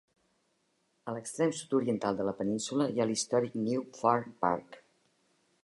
[1.11, 4.81] A l'extrem sud-oriental de la península hi ha l'històric New Farm Park.